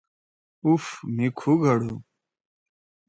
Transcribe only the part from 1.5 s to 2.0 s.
گھڑُو۔